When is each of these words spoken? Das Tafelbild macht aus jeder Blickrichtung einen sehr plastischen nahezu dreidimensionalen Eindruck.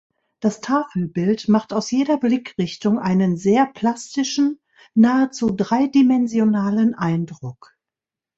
Das 0.39 0.61
Tafelbild 0.61 1.47
macht 1.47 1.73
aus 1.73 1.91
jeder 1.91 2.17
Blickrichtung 2.17 2.97
einen 2.97 3.37
sehr 3.37 3.67
plastischen 3.67 4.59
nahezu 4.95 5.51
dreidimensionalen 5.55 6.95
Eindruck. 6.95 7.77